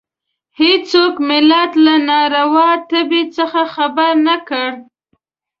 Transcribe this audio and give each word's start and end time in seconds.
هېڅوک 0.59 1.13
ملت 1.29 1.71
له 1.85 1.93
ناروا 2.07 2.69
تبې 2.89 3.23
څخه 3.37 3.61
خبر 3.75 4.11
نه 4.27 4.35
کړي. 4.49 4.77